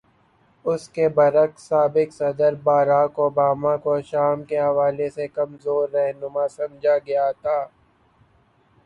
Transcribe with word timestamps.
اس 0.65 0.87
کے 0.89 1.07
برعکس، 1.09 1.61
سابق 1.63 2.13
صدر 2.13 2.53
بارک 2.63 3.19
اوباما 3.19 3.75
کو 3.83 3.93
شام 4.01 4.43
کے 4.49 4.57
حوالے 4.59 5.09
سے 5.09 5.27
کمزور 5.37 5.89
رہنما 5.89 6.47
سمجھا 6.57 6.97
گیا 7.07 7.31
تھا۔ 7.41 7.57